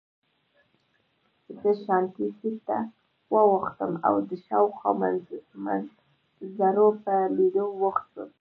[1.61, 2.77] زه شاتني سېټ ته
[3.33, 8.29] واوښتم او د شاوخوا منظرو په لیدو بوخت شوم.